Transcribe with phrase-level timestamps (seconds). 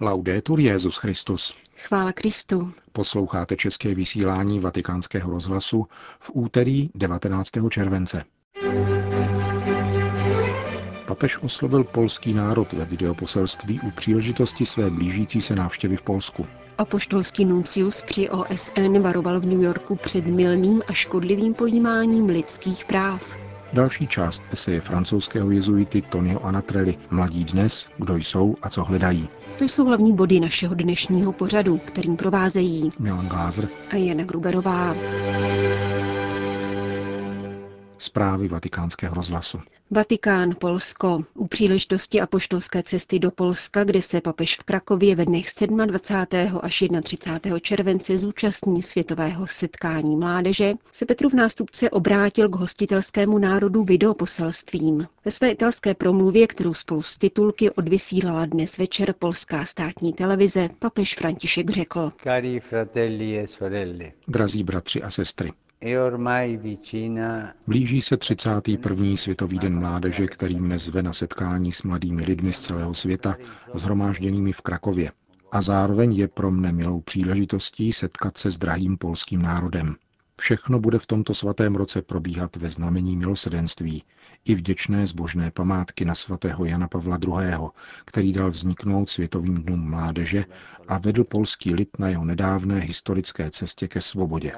[0.00, 1.54] Laudetur Jezus Christus.
[1.76, 2.72] Chvála Kristu.
[2.92, 5.86] Posloucháte české vysílání Vatikánského rozhlasu
[6.20, 7.50] v úterý 19.
[7.70, 8.24] července.
[11.06, 16.46] Papež oslovil polský národ ve videoposelství u příležitosti své blížící se návštěvy v Polsku.
[16.78, 23.47] Apoštolský nuncius při OSN varoval v New Yorku před milným a škodlivým pojímáním lidských práv.
[23.72, 29.28] Další část eseje francouzského jezuity Tonyho Anatrelli Mladí dnes, kdo jsou a co hledají.
[29.58, 34.94] To jsou hlavní body našeho dnešního pořadu, kterým provázejí Milan Glázer a Jana Gruberová.
[37.98, 39.58] Zprávy vatikánského rozhlasu.
[39.90, 41.22] Vatikán, Polsko.
[41.34, 45.46] U příležitosti apoštolské cesty do Polska, kde se papež v Krakově ve dnech
[45.86, 46.60] 27.
[46.62, 47.58] až 31.
[47.58, 55.06] července zúčastní světového setkání mládeže, se Petrův nástupce obrátil k hostitelskému národu videoposelstvím.
[55.24, 61.14] Ve své italské promluvě, kterou spolu s titulky odvysílala dnes večer polská státní televize, papež
[61.14, 62.12] František řekl.
[62.22, 64.12] Cari fratelli e sorelle.
[64.28, 65.52] Drazí bratři a sestry.
[67.66, 69.16] Blíží se 31.
[69.16, 73.36] světový den mládeže, který mne zve na setkání s mladými lidmi z celého světa,
[73.74, 75.12] zhromážděnými v Krakově.
[75.52, 79.96] A zároveň je pro mne milou příležitostí setkat se s drahým polským národem.
[80.40, 84.04] Všechno bude v tomto svatém roce probíhat ve znamení milosedenství
[84.44, 87.68] i vděčné zbožné památky na svatého Jana Pavla II.,
[88.04, 90.44] který dal vzniknout Světovým dnům mládeže
[90.88, 94.52] a vedl polský lid na jeho nedávné historické cestě ke svobodě.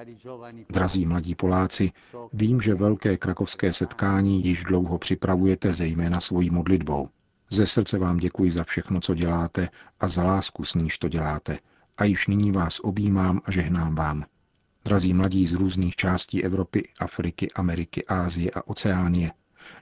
[0.71, 1.93] Drazí mladí Poláci,
[2.33, 7.09] vím, že velké krakovské setkání již dlouho připravujete zejména svojí modlitbou.
[7.51, 9.69] Ze srdce vám děkuji za všechno, co děláte
[10.01, 11.59] a za lásku, s níž to děláte.
[11.99, 14.25] A již nyní vás objímám a žehnám vám.
[14.85, 19.33] Drazí mladí z různých částí Evropy, Afriky, Ameriky, Ázie a Oceánie,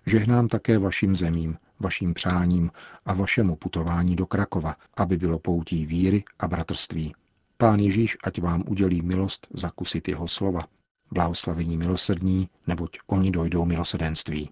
[0.07, 2.71] žehnám také vašim zemím, vaším přáním
[3.07, 7.15] a vašemu putování do Krakova, aby bylo poutí víry a bratrství.
[7.57, 10.67] Pán Ježíš ať vám udělí milost zakusit jeho slova.
[11.11, 14.51] Blahoslavení milosrdní, neboť oni dojdou milosedenství.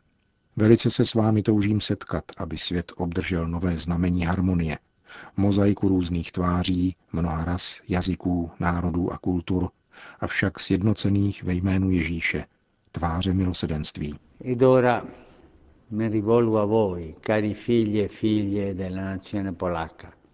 [0.57, 4.78] Velice se s vámi toužím setkat, aby svět obdržel nové znamení harmonie,
[5.37, 9.71] mozaiku různých tváří, mnoha ras, jazyků, národů a kultur,
[10.21, 12.45] avšak sjednocených ve jménu Ježíše,
[12.93, 14.19] tváře milosedenství.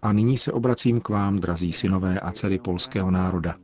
[0.01, 3.55] A nyní se obracím k vám, drazí synové a dcery polského národa.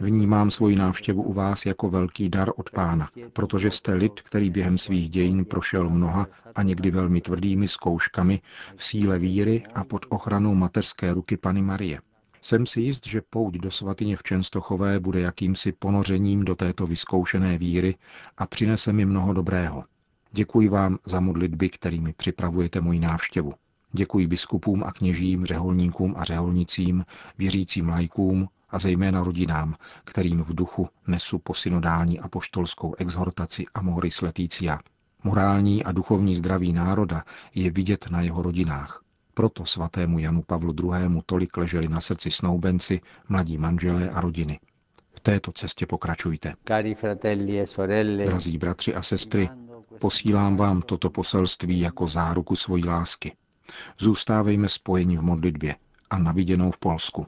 [0.00, 4.78] Vnímám svoji návštěvu u vás jako velký dar od pána, protože jste lid, který během
[4.78, 8.40] svých dějin prošel mnoha a někdy velmi tvrdými zkouškami
[8.76, 12.00] v síle víry a pod ochranou mateřské ruky Pany Marie.
[12.44, 17.58] Jsem si jist, že pouť do svatyně v Čenstochové bude jakýmsi ponořením do této vyzkoušené
[17.58, 17.96] víry
[18.38, 19.84] a přinese mi mnoho dobrého.
[20.32, 23.54] Děkuji vám za modlitby, kterými připravujete moji návštěvu.
[23.92, 27.04] Děkuji biskupům a kněžím, řeholníkům a řeholnicím,
[27.38, 34.80] věřícím lajkům a zejména rodinám, kterým v duchu nesu posynodální apoštolskou exhortaci Amoris Leticia.
[35.22, 39.03] Morální a duchovní zdraví národa je vidět na jeho rodinách.
[39.34, 41.22] Proto svatému Janu Pavlu II.
[41.26, 44.60] tolik leželi na srdci snoubenci, mladí manželé a rodiny.
[45.14, 46.54] V této cestě pokračujte.
[46.70, 49.48] E Drazí bratři a sestry,
[49.98, 53.32] posílám vám toto poselství jako záruku svojí lásky.
[53.98, 55.76] Zůstávejme spojeni v modlitbě
[56.10, 57.26] a naviděnou v Polsku.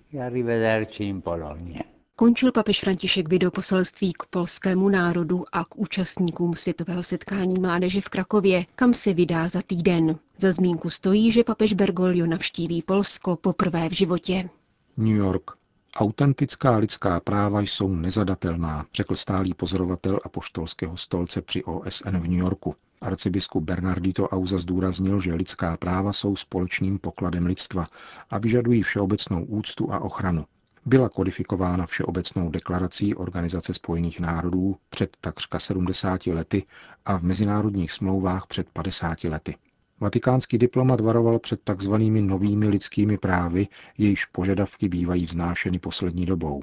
[2.18, 8.66] Končil papež František videoposelství k polskému národu a k účastníkům světového setkání mládeže v Krakově,
[8.74, 10.18] kam se vydá za týden.
[10.38, 14.48] Za zmínku stojí, že papež Bergoglio navštíví Polsko poprvé v životě.
[14.96, 15.50] New York.
[15.96, 22.74] Autentická lidská práva jsou nezadatelná, řekl stálý pozorovatel apoštolského stolce při OSN v New Yorku.
[23.00, 27.86] Arcibiskup Bernardito Auza zdůraznil, že lidská práva jsou společným pokladem lidstva
[28.30, 30.44] a vyžadují všeobecnou úctu a ochranu
[30.86, 36.66] byla kodifikována Všeobecnou deklarací Organizace spojených národů před takřka 70 lety
[37.04, 39.56] a v mezinárodních smlouvách před 50 lety.
[40.00, 46.62] Vatikánský diplomat varoval před takzvanými novými lidskými právy, jejichž požadavky bývají vznášeny poslední dobou.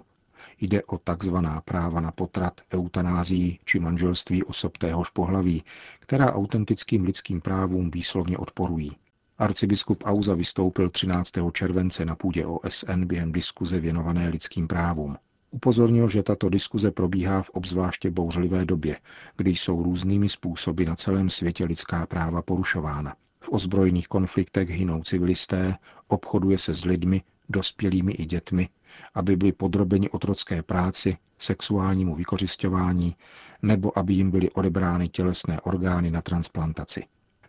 [0.61, 5.63] Jde o takzvaná práva na potrat, eutanázii či manželství osob téhož pohlaví,
[5.99, 8.91] která autentickým lidským právům výslovně odporují.
[9.37, 11.31] Arcibiskup Auza vystoupil 13.
[11.53, 15.17] července na půdě OSN během diskuze věnované lidským právům.
[15.51, 18.97] Upozornil, že tato diskuze probíhá v obzvláště bouřlivé době,
[19.37, 23.15] kdy jsou různými způsoby na celém světě lidská práva porušována.
[23.39, 25.77] V ozbrojených konfliktech hynou civilisté,
[26.07, 28.69] obchoduje se s lidmi, dospělými i dětmi,
[29.13, 33.15] aby byli podrobeni otrocké práci, sexuálnímu vykořišťování
[33.61, 37.03] nebo aby jim byly odebrány tělesné orgány na transplantaci.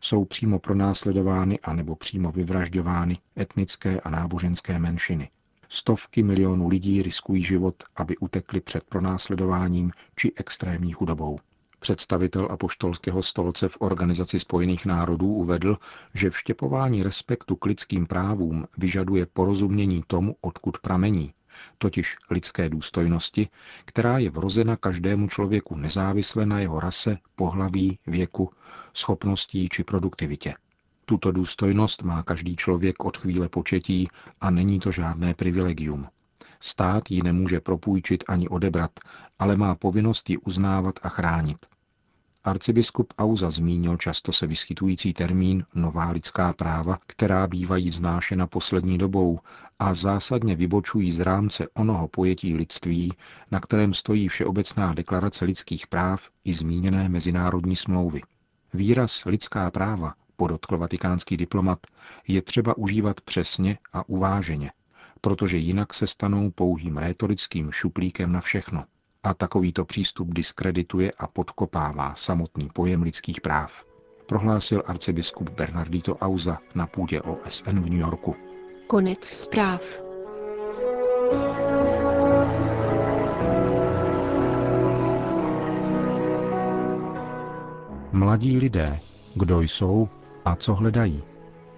[0.05, 5.29] Jsou přímo pronásledovány anebo přímo vyvražďovány etnické a náboženské menšiny.
[5.69, 11.39] Stovky milionů lidí riskují život, aby utekli před pronásledováním či extrémní chudobou.
[11.81, 15.79] Představitel apoštolského stolce v Organizaci spojených národů uvedl,
[16.15, 21.35] že vštěpování respektu k lidským právům vyžaduje porozumění tomu, odkud pramení,
[21.79, 23.49] totiž lidské důstojnosti,
[23.85, 28.51] která je vrozena každému člověku nezávisle na jeho rase, pohlaví, věku,
[28.95, 30.55] schopností či produktivitě.
[31.05, 34.09] Tuto důstojnost má každý člověk od chvíle početí
[34.41, 36.07] a není to žádné privilegium.
[36.61, 38.91] Stát ji nemůže propůjčit ani odebrat,
[39.39, 41.74] ale má povinnost ji uznávat a chránit.
[42.47, 49.39] Arcibiskup Auza zmínil často se vyskytující termín nová lidská práva, která bývají vznášena poslední dobou
[49.79, 53.13] a zásadně vybočují z rámce onoho pojetí lidství,
[53.51, 58.21] na kterém stojí Všeobecná deklarace lidských práv i zmíněné mezinárodní smlouvy.
[58.75, 61.79] Výraz lidská práva, podotkl vatikánský diplomat,
[62.29, 64.73] je třeba užívat přesně a uváženě,
[65.21, 68.85] protože jinak se stanou pouhým rétorickým šuplíkem na všechno–
[69.25, 73.85] a takovýto přístup diskredituje a podkopává samotný pojem lidských práv,
[74.27, 78.37] prohlásil arcibiskup Bernardito Auza na půdě OSN v New Yorku.
[78.87, 80.03] Konec zpráv.
[88.13, 88.99] Mladí lidé,
[89.35, 90.09] kdo jsou
[90.45, 91.23] a co hledají.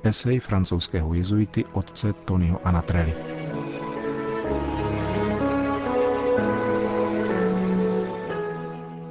[0.02, 3.35] Esej francouzského jezuity otce Tonyho Anatrelli.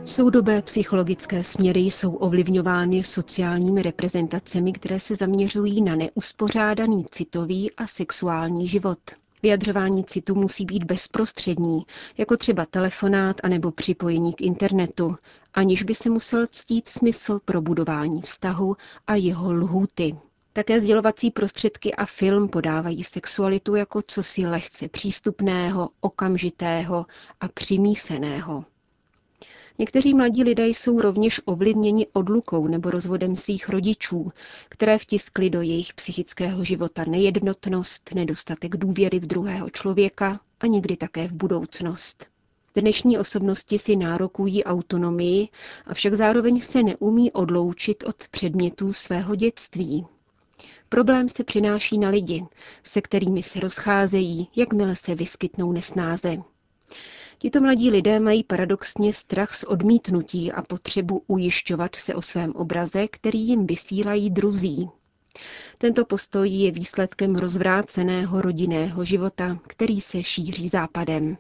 [0.08, 8.68] Soudobé psychologické směry jsou ovlivňovány sociálními reprezentacemi, které se zaměřují na neuspořádaný citový a sexuální
[8.68, 9.00] život.
[9.44, 11.86] Vyjadřování citu musí být bezprostřední,
[12.18, 15.16] jako třeba telefonát anebo připojení k internetu,
[15.54, 18.76] aniž by se musel ctít smysl pro budování vztahu
[19.08, 20.16] a jeho lhůty.
[20.54, 27.06] Také sdělovací prostředky a film podávají sexualitu jako cosi lehce přístupného, okamžitého
[27.42, 28.66] a přimíseného.
[29.80, 34.32] Někteří mladí lidé jsou rovněž ovlivněni odlukou nebo rozvodem svých rodičů,
[34.70, 41.28] které vtiskly do jejich psychického života nejednotnost, nedostatek důvěry v druhého člověka a někdy také
[41.28, 42.26] v budoucnost.
[42.76, 45.48] Dnešní osobnosti si nárokují autonomii,
[45.86, 50.06] avšak zároveň se neumí odloučit od předmětů svého dětství.
[50.90, 52.46] Problém se přináší na lidi,
[52.84, 56.38] se kterými se rozcházejí, jakmile se vyskytnou nesnáze.
[57.38, 63.08] Tito mladí lidé mají paradoxně strach z odmítnutí a potřebu ujišťovat se o svém obraze,
[63.08, 64.90] který jim vysílají druzí.
[65.78, 71.38] Tento postoj je výsledkem rozvráceného rodinného života, který se šíří západem.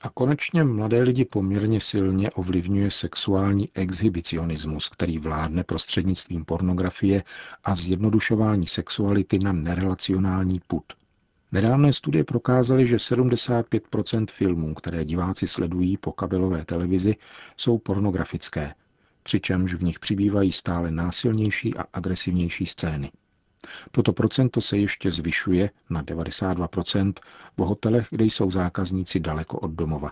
[0.00, 7.24] A konečně mladé lidi poměrně silně ovlivňuje sexuální exhibicionismus, který vládne prostřednictvím pornografie
[7.64, 10.84] a zjednodušování sexuality na nerelacionální put–
[11.52, 17.14] Nedávné studie prokázaly, že 75% filmů, které diváci sledují po kabelové televizi,
[17.56, 18.74] jsou pornografické,
[19.22, 23.10] přičemž v nich přibývají stále násilnější a agresivnější scény.
[23.90, 27.12] Toto procento se ještě zvyšuje na 92%
[27.56, 30.10] v hotelech, kde jsou zákazníci daleko od domova.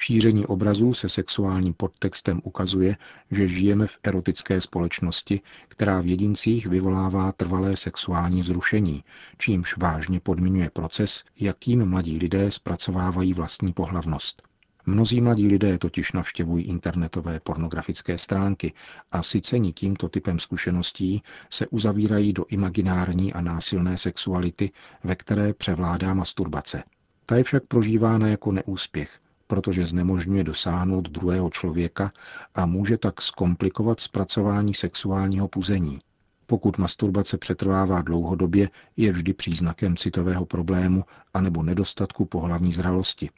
[0.00, 2.96] Šíření obrazů se sexuálním podtextem ukazuje,
[3.30, 9.04] že žijeme v erotické společnosti, která v jedincích vyvolává trvalé sexuální zrušení,
[9.38, 14.42] čímž vážně podmiňuje proces, jakým mladí lidé zpracovávají vlastní pohlavnost.
[14.86, 18.72] Mnozí mladí lidé totiž navštěvují internetové pornografické stránky
[19.12, 24.70] a cení tímto typem zkušeností se uzavírají do imaginární a násilné sexuality,
[25.04, 26.82] ve které převládá masturbace.
[27.26, 32.12] Ta je však prožívána jako neúspěch, protože znemožňuje dosáhnout druhého člověka
[32.54, 35.98] a může tak zkomplikovat zpracování sexuálního puzení.
[36.46, 43.30] Pokud masturbace přetrvává dlouhodobě, je vždy příznakem citového problému anebo nedostatku pohlavní zralosti.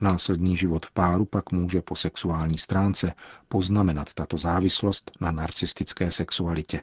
[0.00, 3.12] Následný život v páru pak může po sexuální stránce
[3.48, 6.80] poznamenat tato závislost na narcistické sexualitě.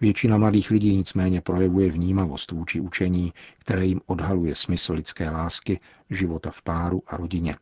[0.00, 5.80] Většina mladých lidí nicméně projevuje vnímavost vůči učení, které jim odhaluje smysl lidské lásky,
[6.10, 7.56] života v páru a rodině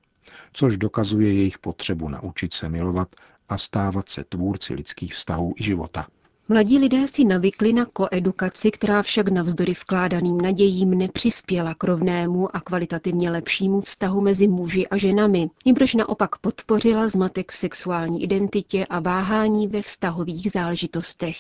[0.53, 3.09] což dokazuje jejich potřebu naučit se milovat
[3.49, 6.07] a stávat se tvůrci lidských vztahů i života.
[6.49, 12.61] Mladí lidé si navykli na koedukaci, která však navzdory vkládaným nadějím nepřispěla k rovnému a
[12.61, 19.01] kvalitativně lepšímu vztahu mezi muži a ženami, nýbrž naopak podpořila zmatek v sexuální identitě a
[19.01, 21.37] váhání ve vztahových záležitostech.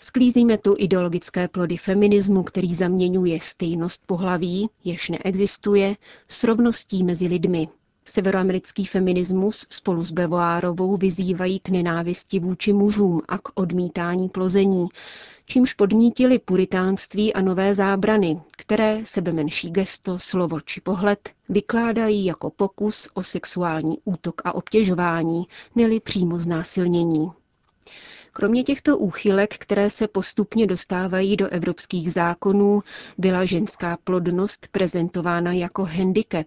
[0.00, 5.96] Sklízíme tu ideologické plody feminismu, který zaměňuje stejnost pohlaví, jež neexistuje,
[6.28, 7.68] s rovností mezi lidmi.
[8.10, 14.86] Severoamerický feminismus spolu s Bevoárovou vyzývají k nenávisti vůči mužům a k odmítání plození,
[15.46, 22.50] čímž podnítili puritánství a nové zábrany, které sebe menší gesto, slovo či pohled vykládají jako
[22.50, 27.30] pokus o sexuální útok a obtěžování, neli přímo znásilnění.
[28.32, 32.82] Kromě těchto úchylek, které se postupně dostávají do evropských zákonů,
[33.18, 36.46] byla ženská plodnost prezentována jako handicap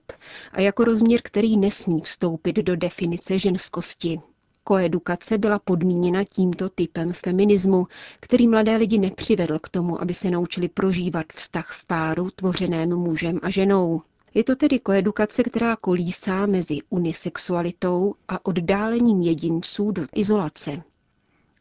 [0.51, 4.19] a jako rozměr, který nesmí vstoupit do definice ženskosti.
[4.63, 7.87] Koedukace byla podmíněna tímto typem feminismu,
[8.19, 13.39] který mladé lidi nepřivedl k tomu, aby se naučili prožívat vztah v páru tvořeném mužem
[13.41, 14.01] a ženou.
[14.33, 20.83] Je to tedy koedukace, která kolísá mezi unisexualitou a oddálením jedinců do izolace.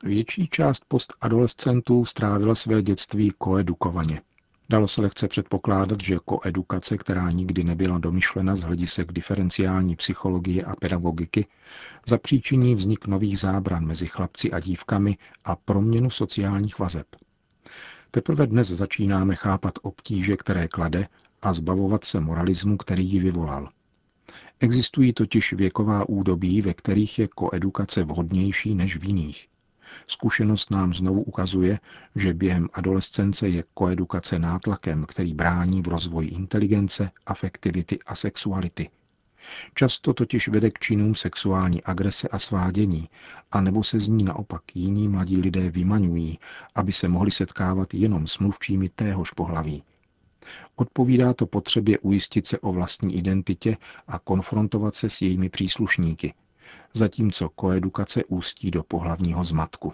[0.03, 4.23] Větší část postadolescentů strávila své dětství koedukovaně.
[4.69, 10.77] Dalo se lehce předpokládat, že koedukace, která nikdy nebyla domyšlena z hledisek diferenciální psychologie a
[10.77, 11.47] pedagogiky,
[12.09, 17.07] zapříčiní vznik nových zábran mezi chlapci a dívkami a proměnu sociálních vazeb.
[18.11, 21.09] Teprve dnes začínáme chápat obtíže, které klade,
[21.43, 23.69] a zbavovat se moralismu, který ji vyvolal.
[24.61, 29.47] Existují totiž věková údobí, ve kterých je koedukace vhodnější než v jiných.
[30.07, 31.79] Zkušenost nám znovu ukazuje,
[32.17, 38.91] že během adolescence je koedukace nátlakem, který brání v rozvoji inteligence, afektivity a sexuality.
[39.75, 43.09] Často totiž vede k činům sexuální agrese a svádění,
[43.51, 46.39] anebo se z ní naopak jiní mladí lidé vymaňují,
[46.75, 49.83] aby se mohli setkávat jenom s mluvčími téhož pohlaví.
[50.77, 53.77] Odpovídá to potřebě ujistit se o vlastní identitě
[54.09, 56.35] a konfrontovat se s jejími příslušníky,
[56.95, 59.93] zatímco koedukace ústí do pohlavního zmatku.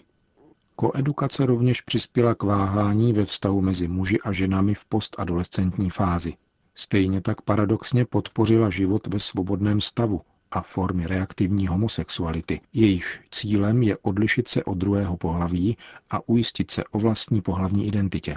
[0.76, 6.34] Koedukace rovněž přispěla k váhání ve vztahu mezi muži a ženami v postadolescentní fázi.
[6.74, 12.60] Stejně tak paradoxně podpořila život ve svobodném stavu a formy reaktivní homosexuality.
[12.72, 15.76] Jejich cílem je odlišit se od druhého pohlaví
[16.10, 18.36] a ujistit se o vlastní pohlavní identitě.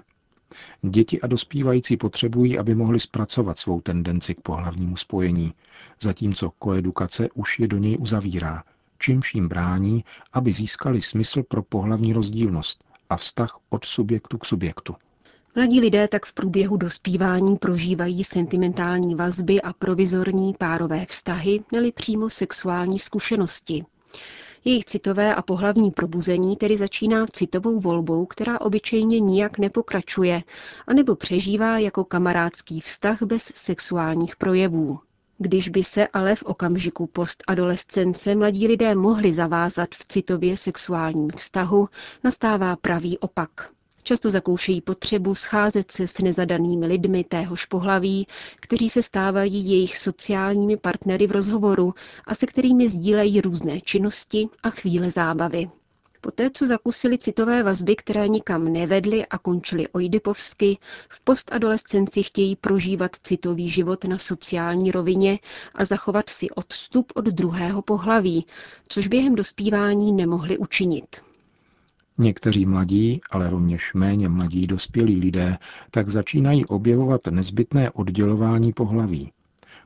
[0.82, 5.54] Děti a dospívající potřebují, aby mohli zpracovat svou tendenci k pohlavnímu spojení,
[6.02, 8.64] zatímco koedukace už je do něj uzavírá,
[9.00, 10.04] čímž jim brání,
[10.34, 14.96] aby získali smysl pro pohlavní rozdílnost a vztah od subjektu k subjektu.
[15.56, 22.30] Mladí lidé tak v průběhu dospívání prožívají sentimentální vazby a provizorní párové vztahy, neli přímo
[22.30, 23.86] sexuální zkušenosti.
[24.66, 30.44] Jejich citové a pohlavní probuzení tedy začíná citovou volbou, která obyčejně nijak nepokračuje,
[30.88, 35.00] anebo přežívá jako kamarádský vztah bez sexuálních projevů.
[35.38, 41.90] Když by se ale v okamžiku postadolescence mladí lidé mohli zavázat v citově sexuálním vztahu,
[42.24, 43.70] nastává pravý opak.
[44.04, 50.78] Často zakoušejí potřebu scházet se s nezadanými lidmi téhož pohlaví, kteří se stávají jejich sociálními
[50.78, 51.94] partnery v rozhovoru
[52.26, 55.70] a se kterými sdílejí různé činnosti a chvíle zábavy.
[56.22, 60.78] Poté, co zakusili citové vazby, které nikam nevedly a končily ojdypovsky,
[61.10, 65.40] v postadolescenci chtějí prožívat citový život na sociální rovině
[65.76, 68.46] a zachovat si odstup od druhého pohlaví,
[68.88, 71.29] což během dospívání nemohli učinit.
[72.22, 75.58] Někteří mladí, ale rovněž méně mladí dospělí lidé
[75.92, 79.32] tak začínají objevovat nezbytné oddělování pohlaví.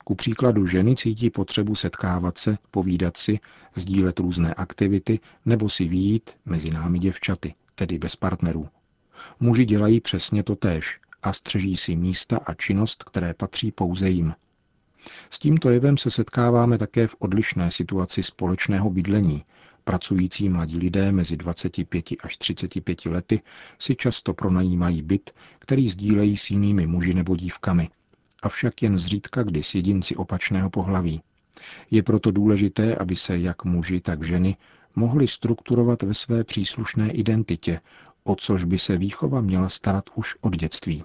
[0.06, 3.40] Ku příkladu ženy cítí potřebu setkávat se, povídat si,
[3.76, 8.68] sdílet různé aktivity nebo si výjít mezi námi děvčaty, tedy bez partnerů.
[9.40, 14.34] Muži dělají přesně to též a střeží si místa a činnost, které patří pouze jim.
[15.30, 19.44] S tímto jevem se setkáváme také v odlišné situaci společného bydlení,
[19.84, 23.42] Pracující mladí lidé mezi 25 až 35 lety
[23.80, 27.90] si často pronajímají byt, který sdílejí s jinými muži nebo dívkami,
[28.44, 31.22] avšak jen zřídka kdy s jedinci opačného pohlaví.
[31.92, 34.58] Je proto důležité, aby se jak muži, tak ženy
[34.96, 37.80] mohli strukturovat ve své příslušné identitě,
[38.24, 41.04] o což by se výchova měla starat už od dětství.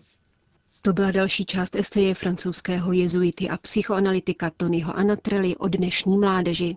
[0.83, 6.77] To byla další část eseje francouzského jezuity a psychoanalytika Tonyho Anatrelli o dnešní mládeži.